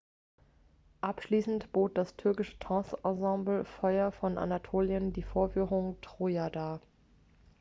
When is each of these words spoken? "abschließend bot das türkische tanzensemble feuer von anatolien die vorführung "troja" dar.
"abschließend 1.01 1.71
bot 1.73 1.95
das 1.95 2.15
türkische 2.17 2.57
tanzensemble 2.57 3.65
feuer 3.65 4.11
von 4.11 4.39
anatolien 4.39 5.13
die 5.13 5.21
vorführung 5.21 6.01
"troja" 6.01 6.49
dar. 6.49 6.81